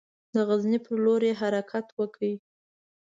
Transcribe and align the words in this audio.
د 0.33 0.35
غزني 0.47 0.79
پر 0.85 0.95
لور 1.03 1.21
یې 1.27 1.33
حرکت 1.41 1.85
وکړ. 1.99 2.21